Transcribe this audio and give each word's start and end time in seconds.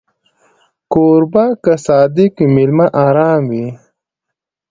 کوربه 0.91 1.45
که 1.63 1.73
صادق 1.85 2.33
وي، 2.37 2.45
مېلمه 2.55 2.87
ارام 3.05 3.43
وي. 3.51 3.65